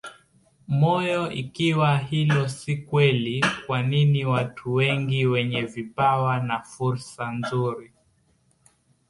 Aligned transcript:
moyo 0.67 1.31
Ikiwa 1.33 1.97
hilo 1.97 2.47
si 2.49 2.77
kweli 2.77 3.45
kwa 3.67 3.83
nini 3.83 4.25
watu 4.25 4.73
wengi 4.73 5.25
wenye 5.25 5.61
vipawa 5.61 6.39
na 6.39 6.59
fursa 6.61 7.31
nzuri 7.31 7.93